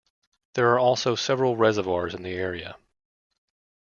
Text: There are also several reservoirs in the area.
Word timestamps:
There 0.55 0.69
are 0.73 0.79
also 0.79 1.13
several 1.13 1.55
reservoirs 1.57 2.15
in 2.15 2.23
the 2.23 2.33
area. 2.33 2.75